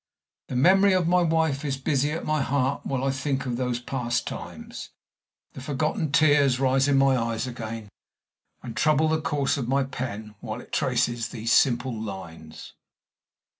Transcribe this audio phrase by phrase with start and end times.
[0.47, 3.79] The memory of my wife is busy at my heart while I think of those
[3.79, 4.89] past times.
[5.53, 7.87] The forgotten tears rise in my eyes again,
[8.63, 12.73] and trouble the course of my pen while it traces these simple lines.